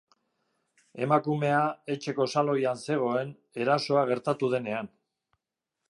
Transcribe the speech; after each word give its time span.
Emakumea 1.07 1.59
etxeko 1.95 2.27
saloian 2.33 2.83
zegoen 2.87 3.35
erasoa 3.65 4.07
gertatu 4.15 4.51
denean. 4.57 4.95